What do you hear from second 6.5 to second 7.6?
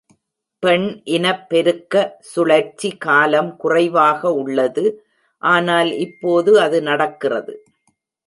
அது நடக்கிறது.